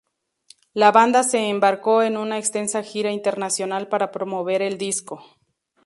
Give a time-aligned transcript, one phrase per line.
[0.73, 5.23] La banda se embarcó en una extensa gira internacional para promover el disco.